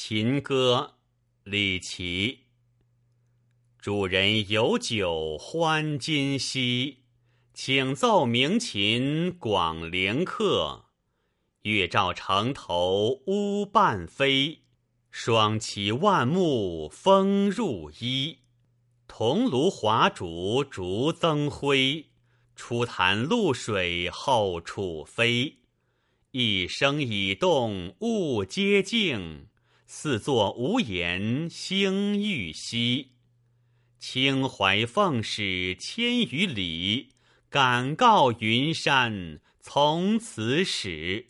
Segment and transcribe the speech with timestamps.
[0.00, 0.94] 秦歌，
[1.42, 2.44] 李琦。
[3.80, 6.98] 主人有酒欢今夕，
[7.52, 10.84] 请奏鸣琴广陵客。
[11.62, 14.60] 月照城头乌半飞，
[15.10, 18.38] 霜起万木风入衣。
[19.08, 22.06] 桐庐华烛烛增辉，
[22.54, 25.56] 出潭露水后楚飞。
[26.30, 29.48] 一声已动物皆静。
[29.90, 33.12] 四座无言星欲稀，
[33.98, 37.08] 清怀奉使千余里，
[37.48, 41.28] 敢告云山从此始。